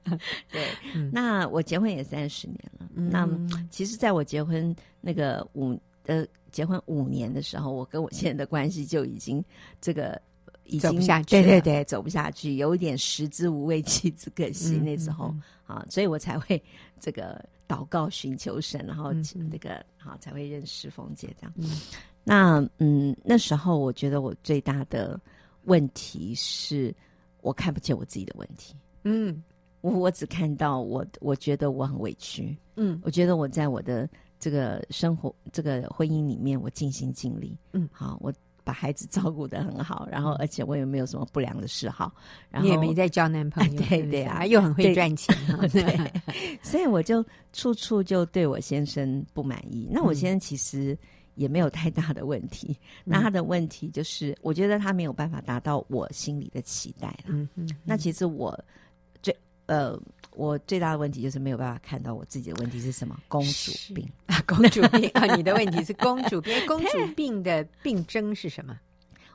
[0.50, 0.62] 对，
[0.94, 2.88] 嗯、那我结婚也三十年了。
[2.96, 3.28] 嗯、那
[3.70, 6.26] 其实，在我结婚那个五呃。
[6.54, 9.44] 结婚五年的时候，我跟我现在的关系就已经
[9.80, 10.22] 这个
[10.62, 14.76] 已经走不下去，对对对，走不下去，有一点食之无味，弃之可惜。
[14.76, 16.62] 那时候、嗯嗯、啊，所以我才会
[17.00, 19.12] 这个祷告寻求神，然后
[19.50, 21.52] 那个好、才会认识凤姐这样。
[21.56, 21.68] 嗯
[22.22, 25.20] 那嗯，那时候我觉得我最大的
[25.64, 26.94] 问题是
[27.40, 28.76] 我看不见我自己的问题。
[29.02, 29.42] 嗯，
[29.80, 32.56] 我我只看到我，我觉得我很委屈。
[32.76, 34.08] 嗯，我觉得我在我的。
[34.44, 37.56] 这个生活这个婚姻里面，我尽心尽力。
[37.72, 38.30] 嗯，好，我
[38.62, 42.12] 把孩子照顾的很好，然后而且我也没有什么不良的嗜好。
[42.50, 45.34] 然后你也没在交男朋友， 对对啊，又很会赚钱，
[45.72, 46.12] 对，
[46.62, 49.88] 所以我就处处就对我先生不满意。
[49.90, 50.94] 那我先生其实
[51.36, 57.28] 也没有太大的问题，嗯、那他的问题就是，我觉得他没有办法达到我心里的期待了。
[57.28, 58.62] 嗯嗯，那其实我
[59.22, 59.98] 最呃。
[60.34, 63.16] 我最大的问题就是没有办法看到我自己的问题是什么？
[63.28, 65.34] 公主病啊， 公主病啊！
[65.36, 68.78] 你的问题是公主病， 公主病的病征是什么？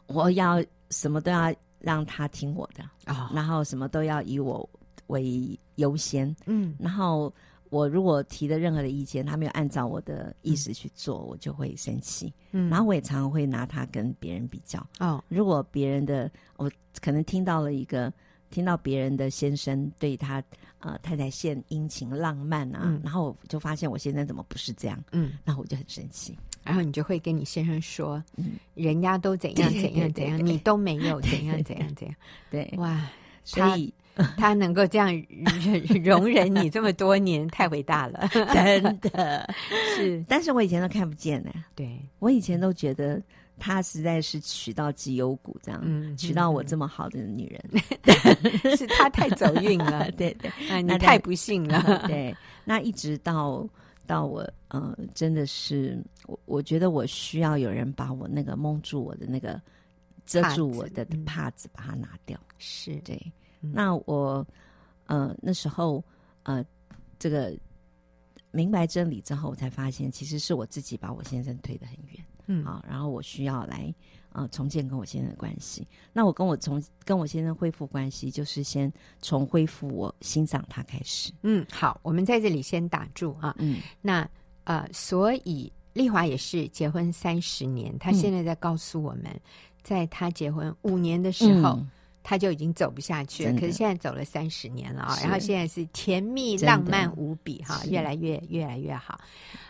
[0.08, 4.68] 我要什么都要让他听我的啊，哦、然后什么都要以我
[5.08, 6.36] 为优先。
[6.48, 7.34] 嗯，然后
[7.70, 12.34] 我如果提的任何的意见，他没有按照我的意思去做，嗯、我就会生气。
[12.52, 14.86] 嗯，然后我也常常会拿他跟别人比较。
[15.00, 16.70] 哦，如果别人的我
[17.02, 18.12] 可能听到了一个。
[18.52, 20.44] 听到别人的先生对他
[20.80, 32.16] 呃太太献殷勤浪漫啊，嗯、然后就发现我先生怎么不是这样，嗯，然后我就很生气，然后你就会跟你先生说，嗯，人家都怎样怎样怎样，你都没有怎样怎样怎样，
[32.50, 33.10] 对，哇，
[33.44, 35.12] 所以他，他能够这样
[36.04, 39.54] 容忍你这么多年，太伟大了， 真的。
[39.96, 43.22] 是，但是我以前都看不见呢，对，我以前都觉得。
[43.60, 47.84] 他实在是娶到绩优股这样，嗯、娶到我这么好的女人，
[48.64, 52.36] 嗯、是他太走运了，对 对，啊、你太不幸了，嗯、 对。
[52.66, 53.68] 那一直到
[54.08, 59.62] 到我，呃，真的是我，我觉得我需要有人把我那个蒙住我的那个
[60.26, 62.40] 遮住我的帕子，把它拿掉。
[62.58, 63.20] 是对。
[63.62, 64.46] 嗯、那我，
[65.08, 66.04] 呃，那时候，
[66.44, 66.64] 呃，
[67.18, 67.58] 这个
[68.52, 72.24] 明白真理之后，我才发现，其实是我自己把我先生推得很远。
[72.50, 73.94] 嗯，好，然后我需要来
[74.32, 75.88] 呃重建跟我先生的关系。
[76.12, 81.32] 那我跟我从跟我先生恢复关系，就是先从恢复我欣赏他开始。
[81.44, 83.56] 嗯，好，我们在这里先打住啊。
[83.60, 84.28] 嗯，那
[84.64, 89.42] 呃，所以丽华也是结婚三十年，她现在在告诉我们，嗯、
[89.84, 91.86] 在她结婚五年的时候，她、
[92.24, 93.54] 嗯、就已经走不下去了。
[93.54, 99.20] 可是现在走了三十年了啊，是然后现在是甜蜜浪漫无比哈，越来越越来越好。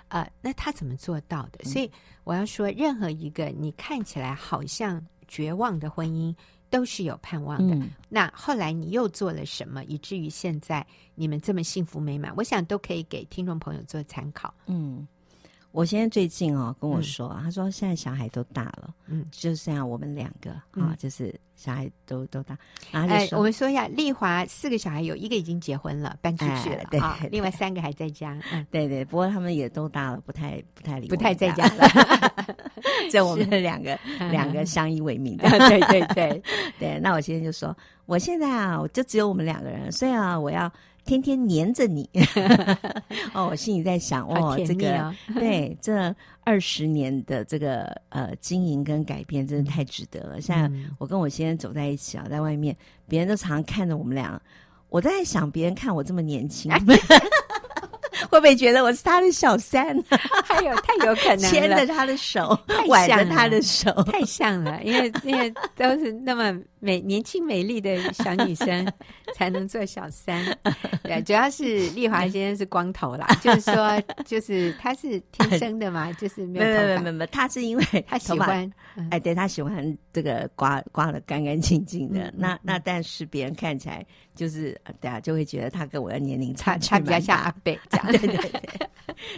[0.10, 1.64] 呃，那他怎么做到的？
[1.64, 1.92] 所以
[2.24, 6.36] 我要说，任何一个你看起来好像绝望的婚姻，
[6.70, 7.76] 都是有盼望的。
[7.76, 12.34] 嗯、那后来你又做了什么，以至于现在你们这么幸福美满？
[12.36, 14.54] 我想都可以给听众朋友做参考。
[14.66, 15.08] 嗯。
[15.72, 20.52] 我现在最近哦跟我说，他说现在小孩都大了，嗯，就剩下我们两个
[20.82, 22.58] 啊，就是小孩都都大。
[22.92, 28.36] 然后就说，我们说一下，丽华四个小孩有一个已经结婚了，搬出去了，对，另外三个还在家。
[28.52, 31.88] 嗯， 对对，不过他们也都大了，不太不太理，不太在家了。
[33.12, 33.98] 就我们两个
[34.32, 36.44] 两个相依为命的，对对对
[36.80, 37.00] 对。
[37.00, 37.76] 那我现在就说，
[38.08, 40.72] 我现在啊，我就只有我们两个人，所以啊，我要。
[41.06, 42.10] 天天黏着你，
[43.34, 50.40] 哦，我心里在想，哦，这个 对这二十年的这个呃经营跟改变，真的太值得了。
[50.42, 52.76] 现在我跟我先生走在一起啊，在外面，
[53.08, 54.40] 别人都常常看着我们俩，
[54.90, 56.72] 我在想，别人看我这么年轻。
[58.30, 59.98] 会不会觉得我是他的小三？
[60.44, 62.56] 还有太有可能牵着他的手，
[62.88, 64.84] 挽着他的手，太像了。
[64.84, 68.92] 因为因为都是那么美、年轻、美丽的小女生，
[69.36, 70.44] 才能做小三。
[71.04, 76.66] 对，主要是丽华先生是光头啦， 就是说，就是他是天生的嘛，就是没有。
[76.66, 78.72] 没有没有没有，他是因为他喜欢，
[79.12, 82.34] 哎，对他喜欢这个刮刮的干干净净的。
[82.38, 88.08] 那那但是别人看起来就是对啊，就会觉得他跟我的年龄差差比较像阿贝这样。
[88.08, 88.90] 对对对，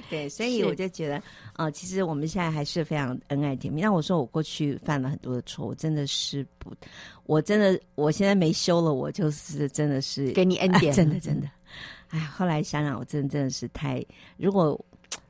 [0.09, 1.15] 对，所以我就觉得，
[1.53, 3.81] 啊、呃，其实我们现在还是非常恩爱甜蜜。
[3.81, 6.71] 那我说我过去犯了很多的错，我真的是不，
[7.31, 11.47] 我真的，我现在没修了，我就是真的是给你恩典， 真的真的。
[12.09, 14.77] 哎，后来想想，我真的真的是太，如果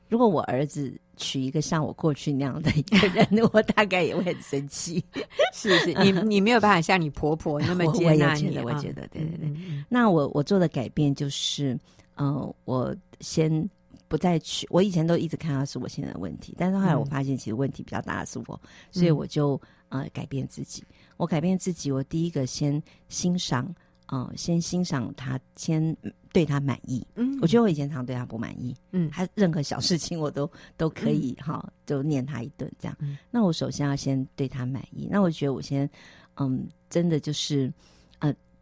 [0.08, 5.04] 如果我儿子娶一个像我过去那样的一个人， 我大概也会很生气。
[5.54, 9.48] 是是，你你没有办法像你婆婆那么接纳你，我觉得，对对对。
[9.48, 11.78] 嗯、那我我做的改变就是。
[12.16, 13.70] 嗯、呃，我先
[14.06, 14.66] 不再去。
[14.70, 20.84] 我以前都一直看到是我现在的问题，但是后来我发现，其实问题比较大的是我，嗯、所以我就呃改变自己。
[21.16, 23.64] 我改变自己，我第一个先欣赏，
[24.06, 25.96] 嗯、呃，先欣赏他，先
[26.32, 27.06] 对他满意。
[27.14, 28.74] 嗯，我觉得我以前常对他不满意。
[28.92, 32.96] 嗯，他任何小事情我都 都可以哈，就念他一顿这样。
[33.00, 35.08] 嗯、那我首先要先对他满意。
[35.10, 35.88] 那我觉得我先，
[36.36, 37.72] 嗯，真的就是。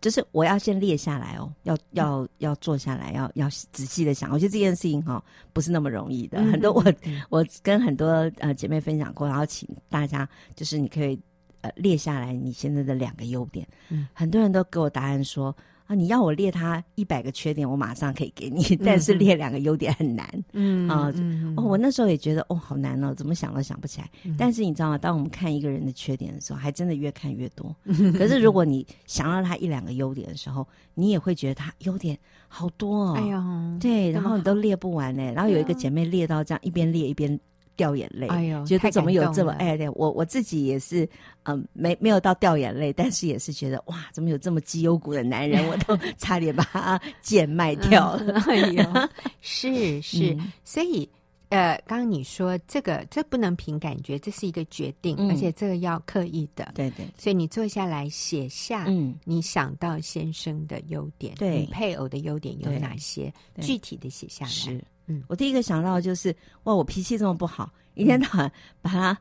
[0.03, 4.33] 就是我要先列下来哦，要要要坐下来，要要仔细的想。
[4.33, 6.43] 我觉得这件事情哈、哦，不是那么容易的。
[6.43, 6.83] 很多我
[7.29, 8.07] 我跟很多
[8.39, 10.27] 呃姐妹分享过，然后请大家
[10.57, 11.21] 就是你可以
[11.61, 13.67] 呃列下来你现在的两个优点。
[13.89, 15.55] 嗯，很多人都给我答案说
[15.87, 20.45] 啊，你要我列他一百个缺点，我马上可以给你，但是列两个优点很难。
[20.53, 21.13] 嗯啊，
[21.57, 24.09] 哦，我那时候也觉得哦，好难哦，怎么想都想不起来。
[24.23, 24.97] 嗯、但是你知道吗？
[24.97, 27.75] 当我们看一个人的缺点的时候，还真的越看越多。
[27.85, 33.15] 嗯、可是如果你想到他一两个优点的时候，你也会觉得他优点好多哦。
[33.17, 35.33] 哎呀，对，然后你都列不完呢。
[35.33, 37.39] 然后有一个姐妹列到这样，一边列一边。
[37.77, 39.91] 掉眼泪，哎呦，觉得他怎么有这么爱的？
[39.93, 41.05] 我我自己也是，
[41.45, 45.65] 嗯、呃，没没有到掉眼泪，但是也是觉得哇，怎么有这么绩优股的男人？
[45.69, 48.35] 我都差点把他贱卖掉了。
[48.35, 49.09] 嗯、哎呦，
[49.41, 51.09] 是是，嗯、所以
[51.51, 56.73] 呃，刚刚你说这个这不能凭感觉，这是一个决定，嗯、而且这个要刻意的。
[56.75, 63.33] 对对，所以你坐下来写下，嗯，你想到先生的优点，对，你配偶的优点有哪些？
[63.61, 64.51] 具体的写下来。
[64.51, 64.83] 是。
[65.07, 69.19] 嗯，我第一个想到就是哇，我脾气这么不好，一天到晚把他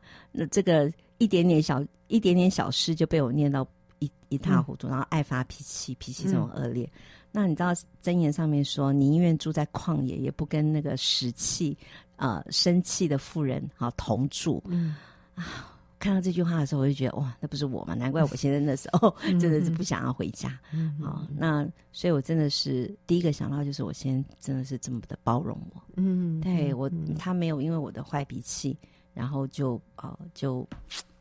[0.52, 3.66] 这个一点点小一点点小事就被我念到
[4.00, 6.84] 一一塌糊涂，嗯、然后爱发脾气，脾气这么恶劣。
[6.84, 7.00] 嗯、
[7.32, 7.72] 那你知道
[8.02, 11.78] 箴言上面说，宁愿住在旷野，也不跟那个使气
[12.16, 14.60] 呃生气的妇人啊同住。
[14.66, 14.96] 嗯
[15.36, 15.76] 啊。
[16.00, 17.92] 看到这句话的时候，我就觉得哇，那不是我吗？
[17.92, 20.58] 难怪我现在那时候真的是不想要回家。
[20.72, 25.82] 嗯，好，那所以，我真的是第一个想到就是我先生真的是这么的包容我。
[25.96, 28.78] 嗯，对我，他没有因为我的坏脾气，
[29.12, 30.66] 然后就呃就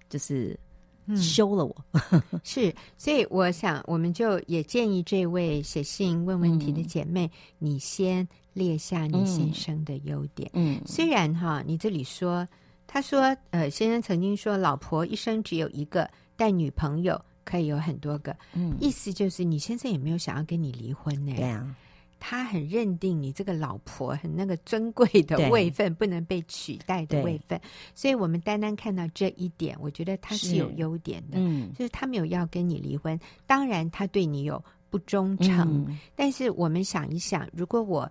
[0.08, 0.58] 就是
[1.16, 1.76] 休了我。
[2.44, 10.50] 是，所以我想，我们就也建议这位写信问问题的姐妹，嗯、你先列下你先生的优点。
[10.54, 12.48] 嗯，虽然哈，你这里说。
[12.92, 18.36] 他说：“呃，先生曾经说，老婆一生只有一个，但女朋友可以有很多个。
[18.54, 21.32] 嗯，意思就是你先生也没有想要跟你离婚呢。
[21.36, 21.76] 对啊，
[22.20, 27.60] 他很认定你这个老婆很那个尊贵的位分，不能被取代的位分。
[27.96, 31.38] 所以，我们单单看到这一点，我觉得他是有优点的。
[31.40, 33.20] 嗯，就是他没有要跟你离婚。
[33.48, 35.86] 当然，他对你有不忠诚。
[35.88, 38.10] 嗯，但是我们想一想，如果我。”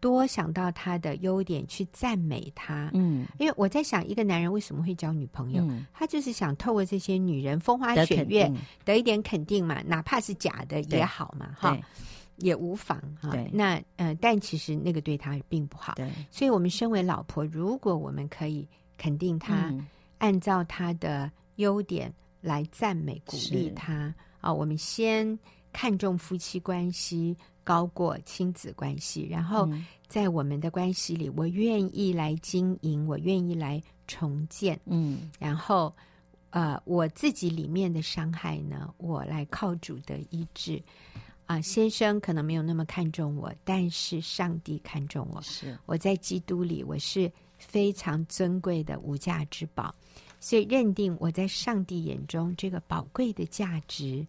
[0.00, 5.62] 多想到他的优点去赞美他，嗯，因为我在想，一个男人为什么会交女朋友？
[5.64, 8.50] 嗯、他就是想透过这些女人风花雪月
[8.82, 11.84] 得，一点肯定嘛，哪怕是假的也好嘛，哈对，
[12.40, 13.30] 也无妨哈。
[13.30, 15.94] 对那呃，但其实那个对他并不好。
[15.94, 18.68] 对，所以我们身为老婆，如果我们可以
[18.98, 19.86] 肯定他，嗯、
[20.18, 25.38] 按照他的优点来赞美鼓励他啊我们先
[25.72, 27.36] 看重夫妻关系。
[27.62, 29.68] 高过亲子关系，然后
[30.08, 35.94] 在我们的关系里，我愿意来经营，我愿意来重建，嗯，然后
[36.48, 40.82] 呃，我自己里面的伤害呢，我来靠主的医治。
[41.50, 47.28] 啊、呃，先生可能没有那么看重我，但是上帝看重我，是我在基督里，我是
[47.58, 49.92] 非常尊贵的无价之宝。
[50.38, 54.24] 所以认定我在上帝眼中这个宝贵的价值，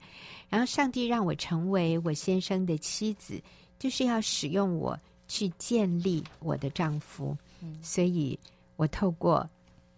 [0.50, 3.40] 然后上帝让我成为我先生的妻子，
[3.78, 7.38] 就是要使用我去建立我的丈夫。
[7.62, 8.38] 嗯，所以
[8.78, 9.48] 我透过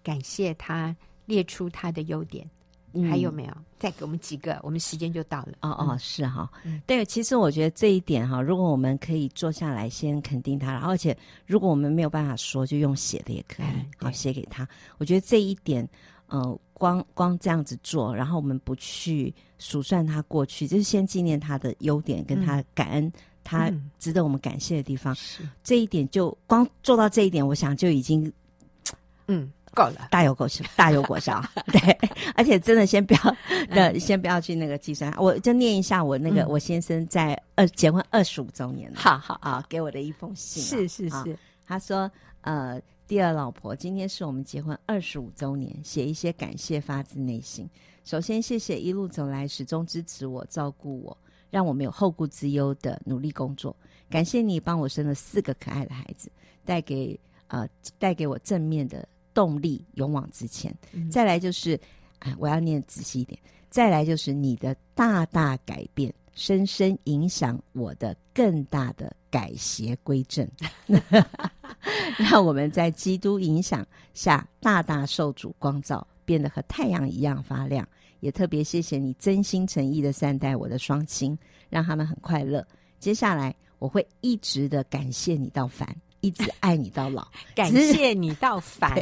[0.04, 0.94] 感谢他，
[1.26, 2.46] 列出他的优点。
[2.94, 3.54] 嗯，还有没有？
[3.80, 5.50] 再给我们几个，我们时间就到了。
[5.62, 6.50] 哦哦，是哈。
[6.64, 14.66] 嗯，对，其实我觉得这一点哈，如果我们可以坐下来先肯定他，而且如果我们没有办法说，就用写的也可以，嗯，好写给他。
[15.00, 15.88] 我觉得这一点，
[16.28, 23.12] 呃，光光这样子做，然后我们不去数算他过去，就是先纪念他的优点，跟他感恩
[23.44, 23.70] 他
[24.00, 25.14] 值得我们感谢的地方。
[25.62, 28.32] 这一点就光做到这一点，我想就已经，
[29.28, 29.52] 嗯。
[29.74, 31.44] 够了，大有够效，大有果效。
[31.68, 31.80] 对，
[32.36, 33.36] 而且真的先不要，
[33.70, 42.10] 呃，先不要去那个计算，我就念一下我那个我先生在二结婚二十五周年了，好好啊，给我的一封信，是是是，他说，
[42.42, 47.70] 呃，第二老婆，今天是我们结婚二十五周年，写一些感谢发自内心。
[48.06, 51.18] 首先，谢谢一路走来始终支持我、照顾我，
[51.50, 53.76] 让我没有后顾之忧的努力工作。
[54.10, 56.30] 感谢你帮我生了四个可爱的孩子，
[56.66, 57.68] 带给呃
[57.98, 59.08] 带给我正面的。
[59.34, 60.76] 动力勇往直前，
[61.12, 61.80] 再来就是，
[62.20, 63.40] 哎，我要念仔细一点。
[63.70, 70.48] 再来就是你的大大改变，深深影响我的更大的改邪归正，
[72.18, 77.88] 让我们在基督影响下大大受主光照，变得和太阳一样发亮。
[78.20, 81.38] 也特别谢谢你真心诚意的善待我的双亲，
[81.70, 82.66] 让他们很快乐。
[83.00, 85.94] 接下来我会一直的感谢你到烦。
[86.24, 88.98] 一直爱你到老， 感谢你到烦，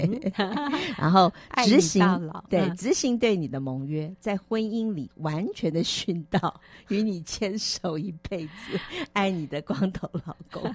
[0.97, 1.31] 然后
[1.63, 2.01] 执行
[2.49, 8.79] 对执行对你的盟约，在婚姻里完全的殉道，与你牵手一辈子，
[9.13, 10.73] 爱你的光头老公，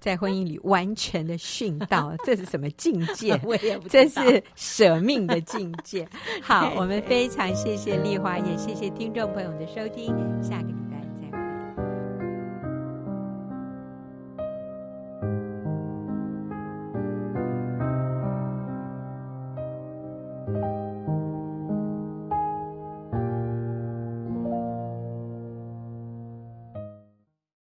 [0.00, 3.40] 在婚姻里完全的殉道，这是什么境界？
[3.44, 6.06] 我也不知道，这是舍命的境界。
[6.42, 10.12] 好，我们非常谢谢丽华，也谢谢听众朋友的收听，
[10.42, 10.75] 下个。